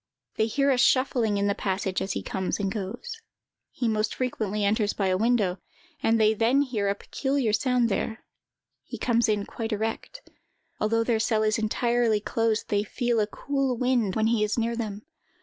They 0.35 0.47
hear 0.47 0.71
a 0.71 0.79
shuffling 0.79 1.37
in 1.37 1.45
the 1.45 1.53
passage 1.53 2.01
as 2.01 2.13
he 2.13 2.23
comes 2.23 2.57
and 2.59 2.71
goes. 2.71 3.21
He 3.69 3.87
most 3.87 4.15
frequently 4.15 4.65
enters 4.65 4.93
by 4.93 5.09
the 5.09 5.17
window, 5.19 5.59
and 6.01 6.19
they 6.19 6.33
then 6.33 6.63
hear 6.63 6.87
a 6.89 6.95
peculiar 6.95 7.53
sound 7.53 7.87
there. 7.87 8.25
He 8.83 8.97
comes 8.97 9.29
in 9.29 9.45
quite 9.45 9.71
erect. 9.71 10.27
Although 10.79 11.03
their 11.03 11.19
cell 11.19 11.43
is 11.43 11.59
entirely 11.59 12.19
closed, 12.19 12.69
they 12.69 12.81
feel 12.83 13.19
a 13.19 13.27
cool 13.27 13.77
wind 13.77 14.15
when 14.15 14.25
he 14.25 14.43
is 14.43 14.57
near 14.57 14.75
them. 14.75 15.05